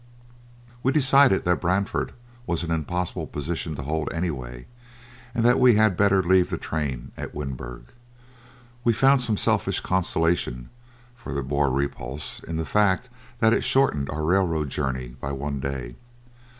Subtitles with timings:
[0.81, 2.13] We decided that Brandfort
[2.47, 4.65] was an impossible position to hold anyway,
[5.35, 7.83] and that we had better leave the train at Winburg.
[8.83, 10.71] We found some selfish consolation
[11.15, 13.09] for the Boer repulse, in the fact
[13.41, 15.93] that it shortened our railroad journey by one day.